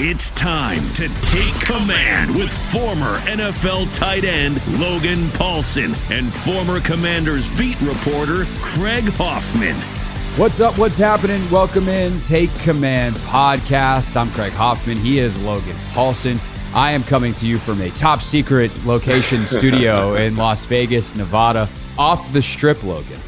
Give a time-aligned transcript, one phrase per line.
[0.00, 7.48] It's time to take command with former NFL tight end Logan Paulsen and former Commanders
[7.58, 9.74] beat reporter Craig Hoffman.
[10.38, 10.78] What's up?
[10.78, 11.50] What's happening?
[11.50, 14.16] Welcome in Take Command podcast.
[14.16, 14.98] I'm Craig Hoffman.
[14.98, 16.38] He is Logan Paulsen.
[16.72, 21.68] I am coming to you from a top secret location studio in Las Vegas, Nevada,
[21.98, 23.18] off the strip, Logan.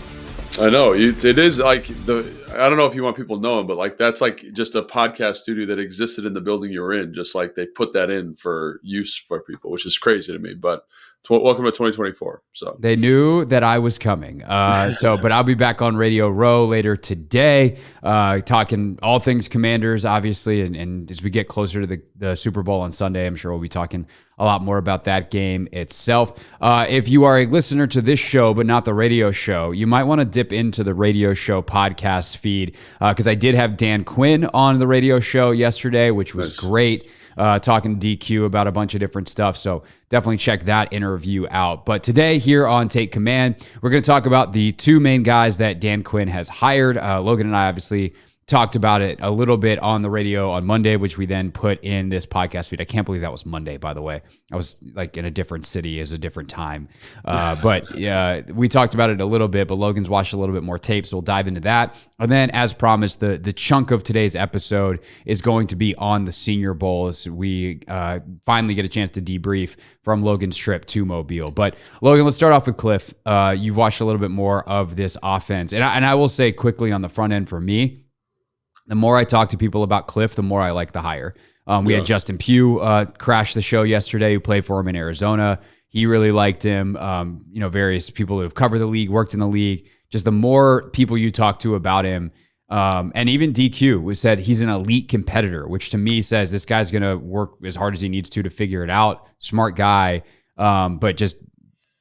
[0.60, 2.39] I know it is like the.
[2.52, 5.36] I don't know if you want people knowing, but like that's like just a podcast
[5.36, 7.14] studio that existed in the building you were in.
[7.14, 10.54] Just like they put that in for use for people, which is crazy to me.
[10.54, 10.86] But
[11.28, 12.42] welcome to 2024.
[12.52, 14.42] So they knew that I was coming.
[14.42, 19.48] Uh, so, but I'll be back on Radio Row later today, uh, talking all things
[19.48, 23.26] Commanders, obviously, and, and as we get closer to the, the Super Bowl on Sunday,
[23.26, 24.06] I'm sure we'll be talking
[24.38, 26.32] a lot more about that game itself.
[26.62, 29.86] Uh, if you are a listener to this show, but not the radio show, you
[29.86, 33.76] might want to dip into the radio show podcast feed because uh, I did have
[33.76, 36.60] Dan Quinn on the radio show yesterday, which was nice.
[36.60, 37.10] great.
[37.40, 39.56] Uh, talking DQ about a bunch of different stuff.
[39.56, 41.86] So definitely check that interview out.
[41.86, 45.56] But today, here on Take Command, we're going to talk about the two main guys
[45.56, 46.98] that Dan Quinn has hired.
[46.98, 48.12] Uh, Logan and I obviously
[48.50, 51.82] talked about it a little bit on the radio on Monday, which we then put
[51.84, 52.80] in this podcast feed.
[52.80, 54.22] I can't believe that was Monday, by the way.
[54.50, 56.88] I was like in a different city as a different time.
[57.24, 60.54] Uh, but yeah, we talked about it a little bit, but Logan's watched a little
[60.54, 61.94] bit more tape, so we'll dive into that.
[62.18, 66.24] And then, as promised, the the chunk of today's episode is going to be on
[66.24, 70.84] the Senior Bowl as we uh, finally get a chance to debrief from Logan's trip
[70.86, 71.52] to Mobile.
[71.52, 73.14] But Logan, let's start off with Kliff.
[73.24, 76.28] Uh, you've watched a little bit more of this offense, and I, and I will
[76.28, 78.00] say quickly on the front end for me
[78.90, 81.32] the more I talk to people about Kliff, the more I like the hire.
[81.68, 82.00] Um, we yeah.
[82.00, 85.60] had Justin Pugh uh, crash the show yesterday, who played for him in Arizona.
[85.88, 86.96] He really liked him.
[86.96, 89.88] Um, you know, various people who have covered the league, worked in the league.
[90.10, 92.32] Just the more people you talk to about him,
[92.68, 96.64] um, and even DQ was said he's an elite competitor, which to me says this
[96.64, 99.28] guy's going to work as hard as he needs to to figure it out.
[99.38, 100.24] Smart guy,
[100.56, 101.36] um, but just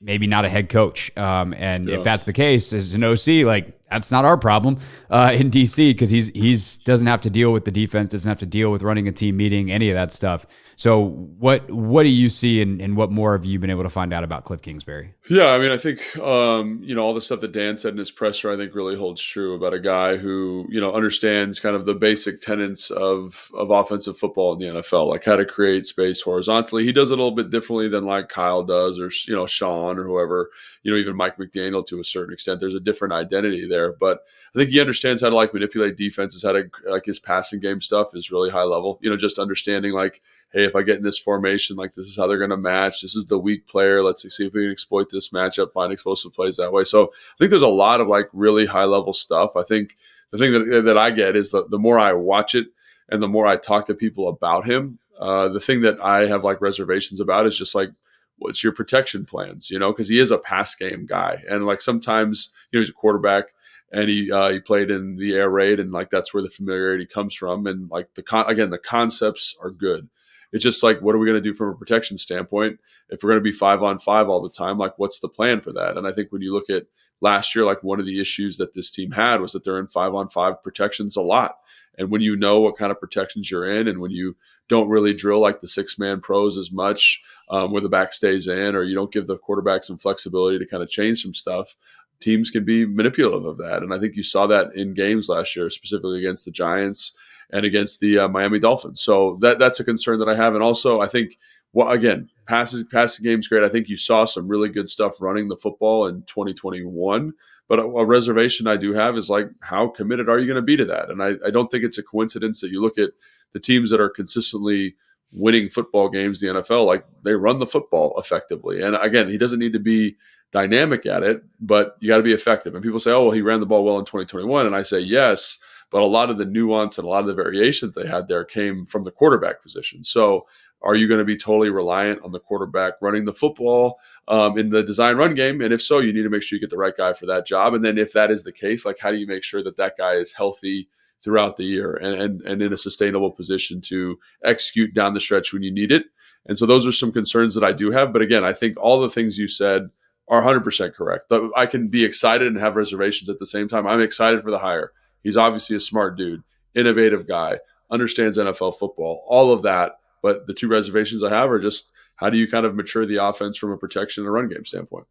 [0.02, 1.16] maybe not a head coach.
[1.16, 1.98] Um, and yeah.
[1.98, 4.80] if that's the case, as an OC, like that's not our problem
[5.10, 8.40] uh, in DC because he's he's doesn't have to deal with the defense, doesn't have
[8.40, 10.46] to deal with running a team meeting, any of that stuff.
[10.80, 11.08] So
[11.40, 14.14] what what do you see and, and what more have you been able to find
[14.14, 15.14] out about Kliff Kingsbury?
[15.30, 17.98] Yeah, I mean, I think um, you know all the stuff that Dan said in
[17.98, 21.76] his presser, I think really holds true about a guy who you know understands kind
[21.76, 25.86] of the basic tenets of of offensive football in the NFL, like how to create
[25.86, 26.86] space horizontally.
[26.86, 30.00] He does it a little bit differently than like Kyle does, or you know Sean
[30.00, 30.50] or whoever,
[30.84, 32.60] you know even Mike McDaniel to a certain extent.
[32.60, 34.24] There's a different identity there, but
[34.56, 37.82] I think he understands how to like manipulate defenses, how to like his passing game
[37.82, 39.00] stuff is really high level.
[39.02, 42.18] You know, just understanding like hey, if I get in this formation, like this is
[42.18, 43.02] how they're going to match.
[43.02, 44.04] This is the weak player.
[44.04, 46.84] Let's see if we can exploit this matchup, find explosive plays that way.
[46.84, 49.56] So I think there's a lot of like really high level stuff.
[49.56, 49.96] I think
[50.32, 52.68] the thing that, that I get is the, the more I watch it
[53.10, 56.44] and the more I talk to people about him, uh, the thing that I have
[56.44, 57.90] like reservations about is just like,
[58.38, 59.70] what's your protection plans?
[59.70, 62.90] You know, because he is a pass game guy, and like sometimes you know he's
[62.90, 63.46] a quarterback
[63.92, 67.06] and he uh, he played in the air raid, and like that's where the familiarity
[67.06, 70.10] comes from, and like the con- again the concepts are good.
[70.52, 72.80] It's just like, what are we going to do from a protection standpoint?
[73.10, 75.62] If we're going to be five on five all the time, like what's the plan
[75.62, 75.96] for that?
[75.96, 76.88] And I think when you look at
[77.22, 79.88] last year, like one of the issues that this team had was that they're in
[79.88, 81.58] five on five protections a lot.
[81.98, 84.38] And when you know what kind of protections you're in, and when you
[84.70, 88.48] don't really drill like the six man pros as much, um, where the back stays
[88.48, 91.76] in, or you don't give the quarterback some flexibility to kind of change some stuff,
[92.20, 93.82] teams can be manipulative of that.
[93.82, 97.14] And I think you saw that in games last year, specifically against the Giants
[97.52, 99.02] and against the uh, Miami Dolphins.
[99.02, 100.54] So that that's a concern that I have.
[100.54, 101.38] And also, I think,
[101.74, 103.64] well, again, passes passing game's great.
[103.64, 107.34] I think you saw some really good stuff running the football in 2021.
[107.68, 110.62] But a, a reservation I do have is like, how committed are you going to
[110.62, 111.10] be to that?
[111.10, 113.12] And I, I don't think it's a coincidence that you look at
[113.52, 114.96] the teams that are consistently
[115.32, 118.82] winning football games the NFL, like they run the football effectively.
[118.82, 120.18] And again, he doesn't need to be
[120.52, 122.74] dynamic at it, but you got to be effective.
[122.74, 124.66] And people say, oh, well, he ran the ball well in 2021.
[124.66, 125.60] And I say, yes,
[125.92, 128.44] but a lot of the nuance and a lot of the variations they had there
[128.44, 130.04] came from the quarterback position.
[130.04, 130.48] So
[130.82, 134.70] are you going to be totally reliant on the quarterback running the football um, in
[134.70, 135.62] the design run game?
[135.62, 137.46] And if so, you need to make sure you get the right guy for that
[137.46, 137.74] job.
[137.74, 139.98] And then if that is the case, like how do you make sure that that
[139.98, 140.88] guy is healthy
[141.24, 145.54] throughout the year and, and, and in a sustainable position to execute down the stretch
[145.54, 146.06] when you need it?
[146.46, 148.14] And so those are some concerns that I do have.
[148.14, 149.90] But again, I think all the things you said
[150.28, 151.26] are 100% correct.
[151.30, 153.88] But I can be excited and have reservations at the same time.
[153.88, 154.92] I'm excited for the hire.
[155.24, 156.44] He's obviously a smart dude,
[156.76, 157.60] innovative guy,
[157.92, 159.94] understands NFL football, all of that.
[160.22, 163.24] But the two reservations I have are just how do you kind of mature the
[163.24, 165.08] offense from a protection and run game standpoint?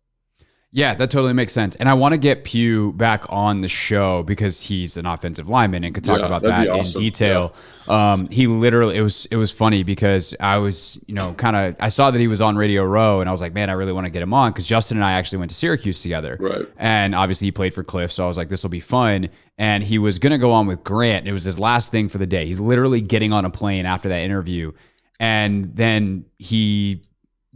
[0.70, 1.76] Yeah, that totally makes sense.
[1.76, 5.82] And I want to get Pugh back on the show because he's an offensive lineman
[5.82, 6.94] and could talk yeah, about that awesome.
[7.00, 7.54] in detail.
[7.86, 8.12] Yeah.
[8.12, 11.76] Um, he literally it was it was funny because I was, you know, kind of
[11.80, 13.94] I saw that he was on Radio Row and I was like, man, I really
[13.94, 16.36] want to get him on because Justin and I actually went to Syracuse together.
[16.38, 16.66] Right.
[16.76, 19.30] And obviously he played for Kliff, so I was like, this will be fun.
[19.56, 21.26] And he was gonna go on with Grant.
[21.26, 22.44] It was his last thing for the day.
[22.44, 24.72] He's literally getting on a plane after that interview.
[25.18, 27.04] And then he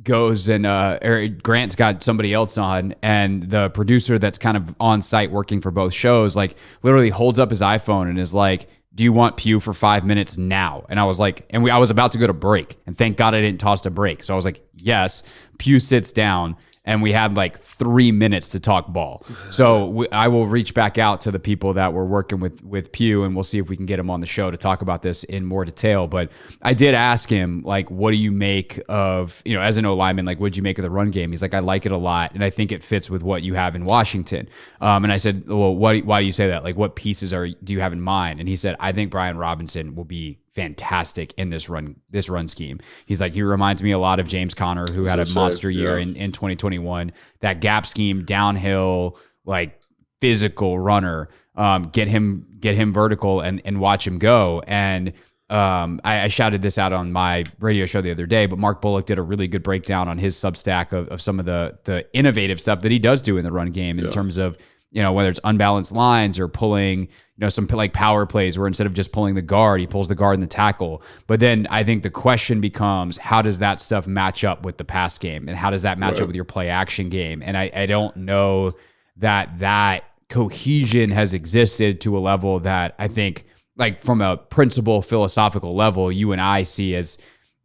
[0.04, 0.98] goes and uh,
[1.42, 5.70] Grant's got somebody else on, and the producer that's kind of on site working for
[5.70, 9.60] both shows, like literally holds up his iPhone and is like, "Do you want Pugh
[9.60, 12.26] for five minutes now?" And I was like, and we I was about to go
[12.26, 15.22] to break, and thank God I didn't toss a break, so I was like, "Yes."
[15.58, 19.24] Pugh sits down and we had like three minutes to talk ball.
[19.50, 22.90] So we, I will reach back out to the people that were working with with
[22.92, 25.02] Pugh, and we'll see if we can get him on the show to talk about
[25.02, 26.08] this in more detail.
[26.08, 29.86] But I did ask him like, what do you make of you know as an
[29.86, 31.30] O lineman, like what do you make of the run game?
[31.30, 33.54] He's like, I like it a lot, and I think it fits with what you
[33.54, 34.48] have in Washington.
[34.80, 36.64] Um, and I said, well, what, why do you say that?
[36.64, 38.40] Like, what pieces are do you have in mind?
[38.40, 42.48] And he said, I think Brian Robinson will be fantastic in this run this run
[42.48, 42.80] scheme.
[43.06, 45.96] He's like he reminds me a lot of James Conner who had a monster year
[45.96, 46.02] yeah.
[46.02, 47.12] in, in 2021.
[47.40, 49.80] That gap scheme downhill like
[50.20, 51.28] physical runner.
[51.54, 54.62] Um, get him get him vertical and and watch him go.
[54.66, 55.12] And
[55.50, 58.80] um, I, I, shouted this out on my radio show the other day, but Mark
[58.80, 62.06] Bullock did a really good breakdown on his Substack of, of some of the the
[62.14, 64.10] innovative stuff that he does do in the run game in yeah.
[64.10, 64.56] terms of
[64.92, 67.08] you know, whether it's unbalanced lines or pulling, you
[67.38, 70.14] know, some like power plays where instead of just pulling the guard, he pulls the
[70.14, 71.02] guard and the tackle.
[71.26, 74.84] But then I think the question becomes how does that stuff match up with the
[74.84, 76.22] pass game and how does that match right.
[76.22, 77.42] up with your play action game?
[77.42, 78.72] And I, I don't know
[79.16, 83.46] that that cohesion has existed to a level that I think,
[83.76, 87.16] like from a principle philosophical level, you and I see as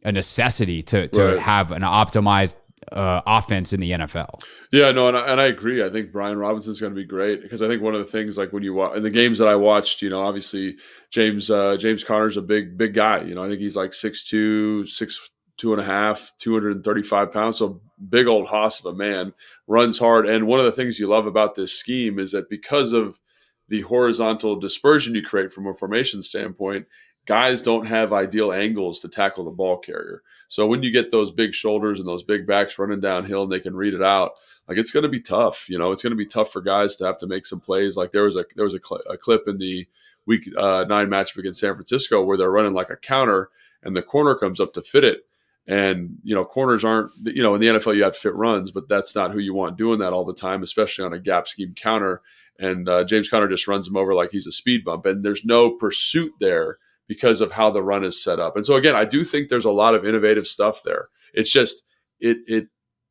[0.02, 1.38] a necessity to to right.
[1.38, 2.54] have an optimized
[2.92, 4.42] uh, offense in the NFL.
[4.72, 5.84] Yeah, no, and I, and I agree.
[5.84, 8.36] I think Brian Robinson's going to be great because I think one of the things,
[8.36, 10.76] like when you watch in the games that I watched, you know, obviously
[11.10, 13.22] James uh, James Conner's a big big guy.
[13.22, 16.76] You know, I think he's like six two, six two and a half, two hundred
[16.76, 17.58] and thirty five pounds.
[17.58, 19.32] So big old hoss of a man,
[19.66, 20.26] runs hard.
[20.26, 23.18] And one of the things you love about this scheme is that because of
[23.68, 26.86] the horizontal dispersion you create from a formation standpoint,
[27.26, 30.22] guys don't have ideal angles to tackle the ball carrier.
[30.48, 33.60] So when you get those big shoulders and those big backs running downhill and they
[33.60, 35.68] can read it out, like it's going to be tough.
[35.68, 37.96] You know, it's going to be tough for guys to have to make some plays.
[37.96, 39.86] Like there was a there was a, cl- a clip in the
[40.26, 43.50] week uh, nine matchup against San Francisco where they're running like a counter
[43.82, 45.20] and the corner comes up to fit it.
[45.66, 48.70] And you know, corners aren't you know in the NFL you have to fit runs,
[48.70, 51.46] but that's not who you want doing that all the time, especially on a gap
[51.46, 52.22] scheme counter.
[52.58, 55.44] And uh, James Conner just runs him over like he's a speed bump, and there's
[55.44, 56.78] no pursuit there
[57.08, 58.54] because of how the run is set up.
[58.54, 61.08] And so again, I do think there's a lot of innovative stuff there.
[61.34, 61.82] It's just
[62.20, 62.68] it it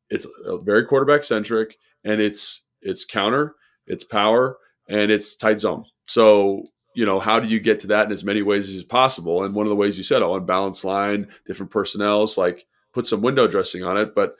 [0.08, 4.56] it's uh, very quarterback centric and it's it's counter, it's power,
[4.88, 5.84] and it's tight zone.
[6.06, 6.62] So
[6.94, 9.44] you know how do you get to that in as many ways as possible?
[9.44, 13.20] And one of the ways you said, oh, unbalanced line, different personnels, like put some
[13.20, 14.14] window dressing on it.
[14.14, 14.34] But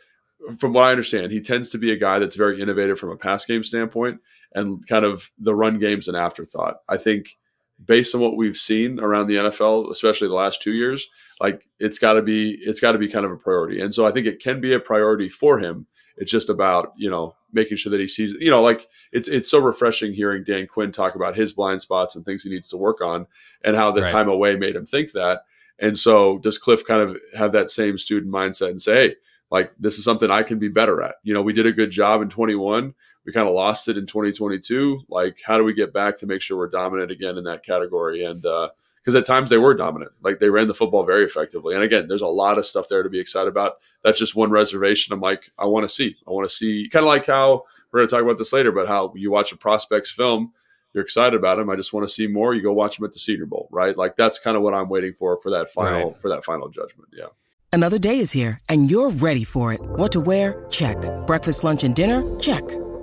[0.58, 3.16] from what I understand, he tends to be a guy that's very innovative from a
[3.16, 4.20] pass game standpoint,
[4.54, 6.76] and kind of the run game's an afterthought.
[6.88, 7.36] I think
[7.84, 11.08] based on what we've seen around the NFL, especially the last two years,
[11.40, 13.80] like it's got to be it's got to be kind of a priority.
[13.80, 15.86] And so I think it can be a priority for him.
[16.16, 19.50] It's just about you know making sure that he sees you know like it's it's
[19.50, 22.76] so refreshing hearing Dan Quinn talk about his blind spots and things he needs to
[22.76, 23.26] work on
[23.64, 24.10] and how the right.
[24.10, 25.42] time away made him think that.
[25.78, 29.14] And so does Kliff kind of have that same student mindset and say, hey,
[29.50, 31.16] like this is something I can be better at.
[31.22, 32.94] You know, we did a good job in 21
[33.28, 35.02] we kind of lost it in 2022.
[35.10, 38.24] Like, how do we get back to make sure we're dominant again in that category?
[38.24, 41.74] And because uh, at times they were dominant, like they ran the football very effectively.
[41.74, 43.80] And again, there's a lot of stuff there to be excited about.
[44.02, 45.12] That's just one reservation.
[45.12, 46.16] I'm like, I want to see.
[46.26, 48.72] I want to see, kind of like how we're going to talk about this later,
[48.72, 50.54] but how you watch a prospects film
[50.94, 51.68] you're excited about him.
[51.68, 52.54] I just want to see more.
[52.54, 53.94] You go watch him at the Senior Bowl, right?
[53.94, 56.18] Like that's kind of what I'm waiting for for that final right.
[56.18, 57.10] for that final judgment.
[57.12, 57.26] Yeah.
[57.74, 59.82] Another day is here, and you're ready for it.
[59.82, 60.64] What to wear?
[60.70, 60.96] Check.
[61.26, 62.24] Breakfast, lunch, and dinner?
[62.40, 62.64] Check.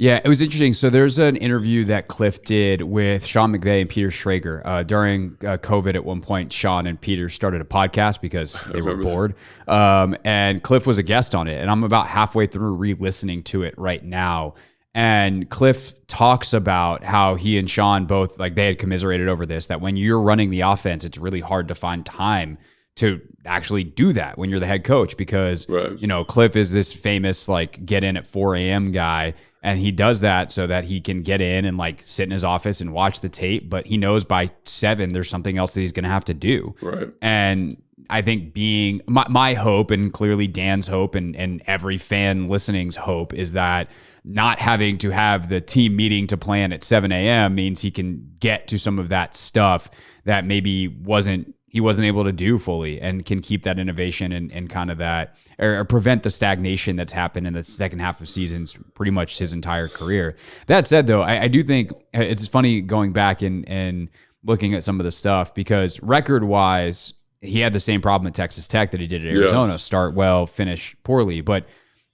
[0.00, 0.74] Yeah, it was interesting.
[0.74, 5.36] So there's an interview that Kliff did with Sean McVay and Peter Schrager uh, during
[5.40, 5.96] uh, COVID.
[5.96, 9.34] At one point, Sean and Peter started a podcast because they were bored,
[9.66, 11.60] um, and Kliff was a guest on it.
[11.60, 14.54] And I'm about halfway through re-listening to it right now.
[14.94, 19.66] And Kliff talks about how he and Sean both like they had commiserated over this
[19.66, 22.56] that when you're running the offense, it's really hard to find time
[22.98, 25.98] to actually do that when you're the head coach because right.
[25.98, 28.92] you know Kliff is this famous like get in at 4 a.m.
[28.92, 32.30] guy and he does that so that he can get in and like sit in
[32.30, 35.80] his office and watch the tape but he knows by seven there's something else that
[35.80, 40.12] he's going to have to do right and I think being my, my hope and
[40.12, 43.90] clearly Dan's hope and and every fan listening's hope is that
[44.24, 47.54] not having to have the team meeting to plan at 7 a.m.
[47.54, 49.90] means he can get to some of that stuff
[50.24, 54.52] that maybe wasn't he wasn't able to do fully and can keep that innovation and,
[54.52, 58.20] and kind of that or, or, prevent the stagnation that's happened in the second half
[58.20, 60.34] of seasons pretty much his entire career.
[60.66, 64.08] That said though, I, I do think uh, it's funny going back and and
[64.44, 68.34] looking at some of the stuff because record wise, he had the same problem at
[68.34, 69.74] Texas Tech that he did at Arizona.
[69.74, 69.76] Yeah.
[69.76, 71.40] Start well, finish poorly.
[71.40, 71.66] But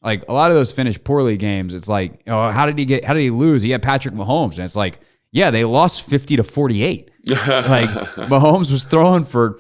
[0.03, 3.05] like a lot of those finish poorly games, it's like, oh, how did he get?
[3.05, 3.63] How did he lose?
[3.63, 5.01] He had Patrick Mahomes, and it's like,
[5.35, 7.11] yeah, they lost fifty to forty-eight.
[7.29, 7.91] like
[8.31, 9.59] Mahomes was throwing for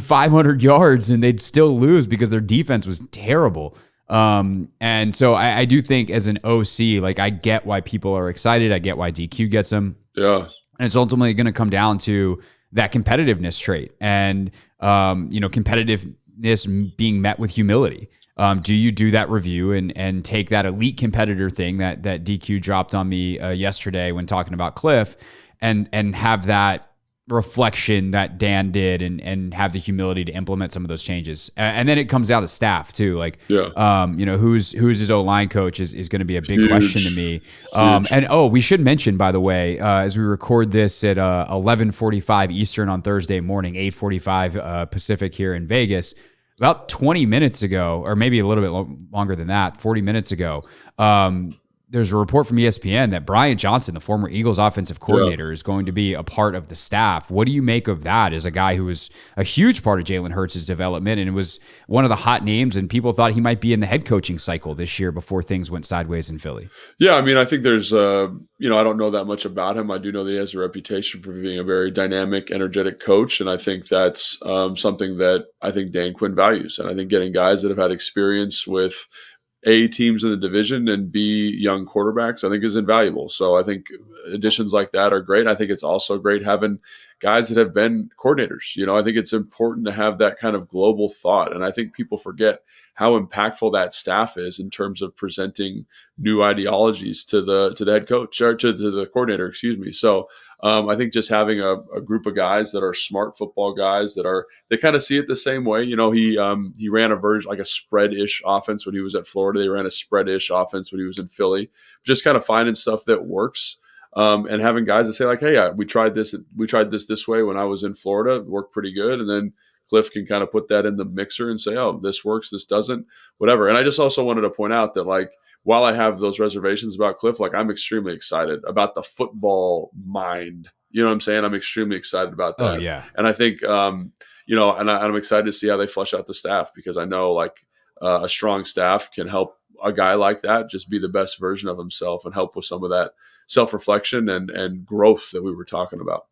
[0.00, 3.76] five hundred yards, and they'd still lose because their defense was terrible.
[4.08, 8.12] Um, and so I, I do think as an OC, like I get why people
[8.12, 8.70] are excited.
[8.70, 9.96] I get why DQ gets them.
[10.14, 10.46] Yeah,
[10.78, 12.40] and it's ultimately going to come down to
[12.72, 18.08] that competitiveness trait, and um, you know, competitiveness being met with humility.
[18.40, 22.24] Um, do you do that review and and take that elite competitor thing that that
[22.24, 25.16] DQ dropped on me uh, yesterday when talking about Kliff,
[25.60, 26.86] and and have that
[27.28, 31.50] reflection that Dan did and and have the humility to implement some of those changes.
[31.56, 33.16] And then it comes out of staff too.
[33.16, 33.68] Like yeah.
[33.76, 36.42] um, you know, who's who's his O line coach is, is going to be a
[36.42, 36.70] big Huge.
[36.70, 37.42] question to me.
[37.74, 41.18] Um, and oh, we should mention by the way, uh, as we record this at
[41.18, 46.14] uh, 11:45 Eastern on Thursday morning, 8:45 uh, Pacific here in Vegas
[46.60, 50.32] about 20 minutes ago, or maybe a little bit lo- longer than that, 40 minutes
[50.32, 50.62] ago,
[50.98, 51.56] um,
[51.90, 55.52] there's a report from ESPN that Brian Johnson, the former Eagles offensive coordinator, yeah.
[55.52, 57.30] is going to be a part of the staff.
[57.30, 60.06] What do you make of that as a guy who was a huge part of
[60.06, 63.40] Jalen Hurts' development and it was one of the hot names, and people thought he
[63.40, 66.68] might be in the head coaching cycle this year before things went sideways in Philly?
[67.00, 68.28] Yeah, I mean, I think there's, uh,
[68.58, 69.90] you know, I don't know that much about him.
[69.90, 73.40] I do know that he has a reputation for being a very dynamic, energetic coach,
[73.40, 76.78] and I think that's um, something that I think Dan Quinn values.
[76.78, 79.08] And I think getting guys that have had experience with–
[79.64, 83.28] a teams in the division and B young quarterbacks, I think is invaluable.
[83.28, 83.88] So I think
[84.32, 85.46] additions like that are great.
[85.46, 86.78] I think it's also great having
[87.20, 88.74] guys that have been coordinators.
[88.74, 91.54] You know, I think it's important to have that kind of global thought.
[91.54, 92.62] And I think people forget
[92.94, 95.86] how impactful that staff is in terms of presenting
[96.18, 99.92] new ideologies to the to the head coach or to, to the coordinator, excuse me.
[99.92, 100.28] So
[100.62, 104.14] um, I think just having a, a, group of guys that are smart football guys
[104.14, 105.82] that are they kind of see it the same way.
[105.82, 109.00] You know, he um, he ran a version like a spread ish offense when he
[109.00, 109.60] was at Florida.
[109.60, 111.70] They ran a spread ish offense when he was in Philly.
[112.04, 113.78] Just kind of finding stuff that works.
[114.14, 116.34] Um, and having guys that say like, "Hey, we tried this.
[116.56, 118.36] We tried this this way when I was in Florida.
[118.36, 119.52] It worked pretty good." And then
[119.90, 122.50] Kliff can kind of put that in the mixer and say, "Oh, this works.
[122.50, 123.06] This doesn't.
[123.38, 126.38] Whatever." And I just also wanted to point out that like while I have those
[126.38, 130.68] reservations about Kliff, like I'm extremely excited about the football mind.
[130.90, 131.44] You know what I'm saying?
[131.44, 132.76] I'm extremely excited about oh, that.
[132.78, 133.04] Oh, yeah.
[133.16, 134.12] And I think, um,
[134.46, 136.96] you know, and I, am excited to see how they flush out the staff because
[136.96, 137.66] I know like
[138.02, 141.68] uh, a strong staff can help a guy like that just be the best version
[141.68, 143.12] of himself and help with some of that
[143.46, 146.26] self reflection and and growth that we were talking about.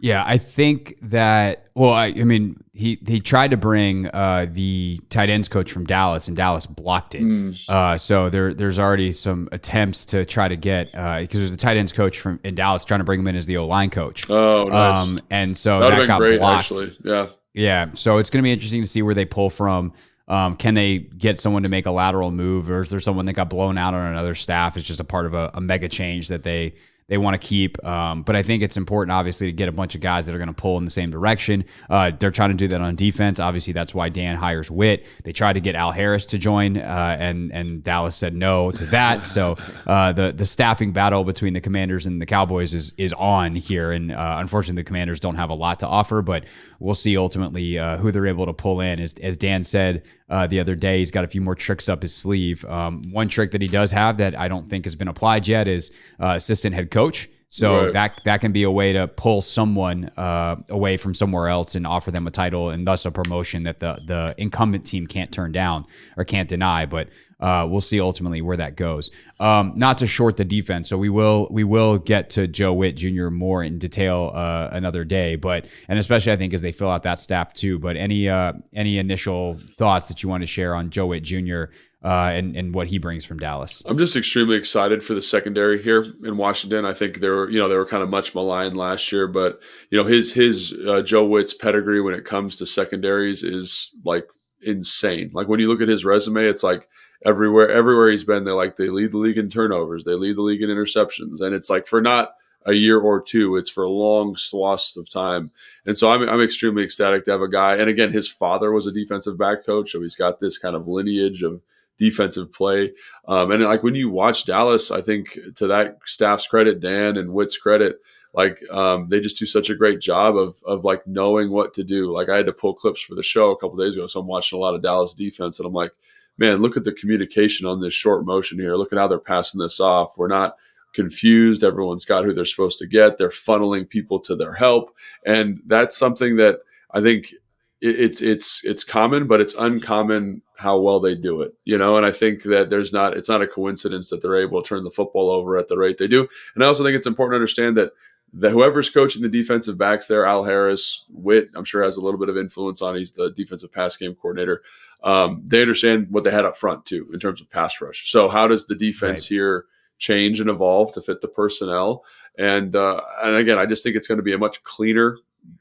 [0.00, 1.64] Yeah, I think that.
[1.74, 5.84] Well, I, I mean, he he tried to bring uh, the tight ends coach from
[5.84, 7.22] Dallas, and Dallas blocked it.
[7.22, 7.58] Mm.
[7.68, 11.56] Uh, so there there's already some attempts to try to get because uh, there's the
[11.56, 13.90] tight ends coach from in Dallas trying to bring him in as the O line
[13.90, 14.28] coach.
[14.28, 14.96] Oh, nice.
[14.96, 16.72] Um, and so that, that got great, blocked.
[16.72, 16.96] Actually.
[17.02, 17.90] Yeah, yeah.
[17.94, 19.92] So it's going to be interesting to see where they pull from.
[20.28, 23.34] Um, can they get someone to make a lateral move, or is there someone that
[23.34, 24.76] got blown out on another staff?
[24.76, 26.74] It's just a part of a, a mega change that they
[27.08, 27.82] they want to keep.
[27.84, 30.38] Um, but I think it's important, obviously, to get a bunch of guys that are
[30.38, 31.64] going to pull in the same direction.
[31.88, 33.38] Uh, they're trying to do that on defense.
[33.38, 35.06] Obviously, that's why Dan hires Whitt.
[35.22, 38.86] They tried to get Al Harris to join, uh, and and Dallas said no to
[38.86, 39.26] that.
[39.26, 43.54] So uh, the the staffing battle between the Commanders and the Cowboys is is on
[43.54, 46.22] here, and uh, unfortunately, the Commanders don't have a lot to offer.
[46.22, 46.44] But
[46.80, 48.98] we'll see ultimately uh, who they're able to pull in.
[48.98, 50.98] As as Dan said, uh, the other day.
[50.98, 52.64] He's got a few more tricks up his sleeve.
[52.64, 55.68] Um, one trick that he does have that I don't think has been applied yet
[55.68, 55.90] is
[56.20, 57.28] uh, assistant head coach.
[57.48, 57.92] So right.
[57.92, 61.86] that that can be a way to pull someone uh, away from somewhere else and
[61.86, 65.52] offer them a title and thus a promotion that the the incumbent team can't turn
[65.52, 66.86] down or can't deny.
[66.86, 69.10] But uh, we'll see ultimately where that goes.
[69.38, 72.96] Um, not to short the defense, so we will we will get to Joe Whitt
[72.96, 73.28] Jr.
[73.28, 75.36] more in detail uh, another day.
[75.36, 77.78] But and especially I think as they fill out that staff too.
[77.78, 81.64] But any uh, any initial thoughts that you want to share on Joe Whitt Jr.
[82.04, 83.82] Uh, and, and what he brings from Dallas.
[83.84, 86.84] I'm just extremely excited for the secondary here in Washington.
[86.84, 89.60] I think they were, you know, they were kind of much maligned last year, but
[89.90, 94.28] you know, his his uh, Joe Whitt's pedigree when it comes to secondaries is like
[94.62, 95.30] insane.
[95.34, 96.86] Like when you look at his resume, it's like
[97.24, 100.42] everywhere everywhere he's been, they're like they lead the league in turnovers, they lead the
[100.42, 102.32] league in interceptions, and it's like for not
[102.66, 105.50] a year or two, it's for a long swaths of time.
[105.86, 107.76] And so I'm I'm extremely ecstatic to have a guy.
[107.76, 110.88] And again, his father was a defensive back coach, so he's got this kind of
[110.88, 111.60] lineage of
[111.98, 112.92] defensive play.
[113.26, 117.32] Um, and like when you watch Dallas, I think to that staff's credit, Dan and
[117.32, 118.00] Whitt's credit,
[118.34, 121.84] like um, they just do such a great job of of like knowing what to
[121.84, 122.12] do.
[122.12, 124.26] Like I had to pull clips for the show a couple days ago, so I'm
[124.26, 125.92] watching a lot of Dallas defense, and I'm like,
[126.38, 128.76] man, look at the communication on this short motion here.
[128.76, 130.18] Look at how they're passing this off.
[130.18, 130.56] We're not
[130.92, 131.62] confused.
[131.62, 133.18] Everyone's got who they're supposed to get.
[133.18, 134.94] They're funneling people to their help.
[135.24, 136.60] And that's something that
[136.92, 137.34] I think
[137.82, 141.54] it's it's it's common, but it's uncommon how well they do it.
[141.64, 144.62] You know, and I think that there's not it's not a coincidence that they're able
[144.62, 146.26] to turn the football over at the rate they do.
[146.54, 147.92] And I also think it's important to understand that
[148.36, 152.20] that whoever's coaching the defensive backs there, Al Harris, Whitt, I'm sure has a little
[152.20, 152.96] bit of influence on.
[152.96, 154.62] He's the defensive pass game coordinator
[155.02, 158.10] um, they understand what they had up front too in terms of pass rush.
[158.10, 159.28] So how does the defense right.
[159.36, 159.64] here
[159.98, 162.04] change and evolve to fit the personnel?
[162.38, 165.18] And uh, and again, I just think it's going to be a much cleaner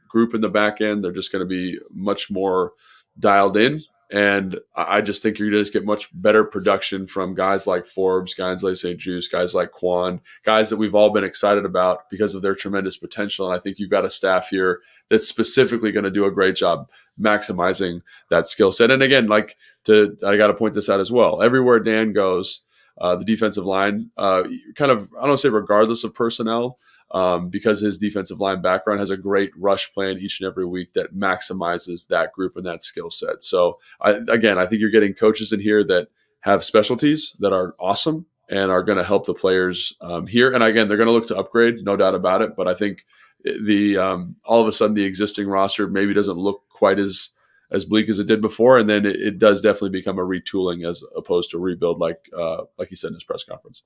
[0.07, 1.03] group in the back end.
[1.03, 2.73] They're just going to be much more
[3.19, 3.83] dialed in.
[4.11, 7.87] And I just think you're going to just get much better production from guys like
[7.87, 12.35] Forbes, guys like St-Juste, guys like Kwon, guys that we've all been excited about because
[12.35, 13.47] of their tremendous potential.
[13.49, 16.55] And I think you've got a staff here that's specifically going to do a great
[16.55, 16.87] job
[17.19, 18.91] maximizing that skill set.
[18.91, 21.41] And again, like to, I got to point this out as well.
[21.41, 22.61] Everywhere Dan goes,
[22.99, 24.43] uh, the defensive line, uh,
[24.75, 26.77] kind of, I don't say regardless of personnel,
[27.11, 30.93] um, because his defensive line background has a great rush plan each and every week
[30.93, 33.43] that maximizes that group and that skill set.
[33.43, 36.07] So, I, again, I think you're getting coaches in here that
[36.41, 40.51] have specialties that are awesome and are going to help the players um, here.
[40.51, 42.55] And again, they're going to look to upgrade, no doubt about it.
[42.55, 43.05] But I think
[43.43, 47.31] the um, all of a sudden the existing roster maybe doesn't look quite as
[47.71, 50.87] as bleak as it did before, and then it, it does definitely become a retooling
[50.87, 53.83] as opposed to rebuild, like uh, like he said in his press conference.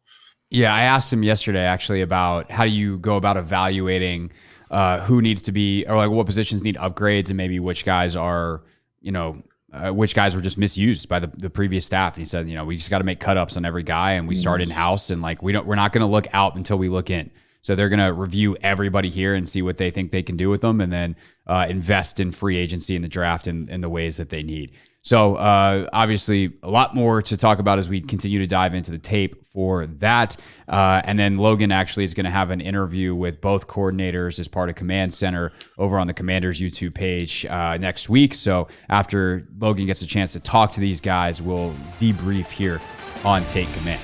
[0.50, 4.32] Yeah, I asked him yesterday actually about how you go about evaluating
[4.72, 8.16] uh, who needs to be or like what positions need upgrades and maybe which guys
[8.16, 8.64] are
[9.02, 12.16] you know uh, which guys were just misused by the, the previous staff.
[12.16, 14.14] And he said, you know, we just got to make cut ups on every guy
[14.14, 14.72] and we start mm-hmm.
[14.72, 17.10] in house and like we don't we're not going to look out until we look
[17.10, 17.30] in.
[17.62, 20.50] So they're going to review everybody here and see what they think they can do
[20.50, 21.16] with them, and then
[21.48, 24.72] uh, invest in free agency in the draft in, in the ways that they need.
[25.02, 28.92] So uh, obviously, a lot more to talk about as we continue to dive into
[28.92, 30.36] the tape for that.
[30.68, 34.48] Uh, and then Logan actually is going to have an interview with both coordinators as
[34.48, 38.34] part of Command Center over on the Commanders YouTube page uh, next week.
[38.34, 42.82] So after Logan gets a chance to talk to these guys, we'll debrief here
[43.24, 44.02] on Take Command.